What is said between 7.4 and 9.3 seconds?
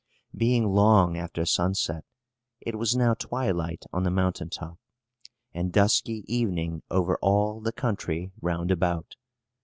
the country round about.